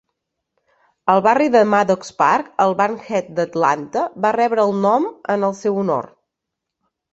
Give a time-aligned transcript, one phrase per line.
[1.15, 5.81] El barri de Maddox Park, al Bankhead d'Atlanta, va rebre el nom en el seu
[5.85, 6.13] honor.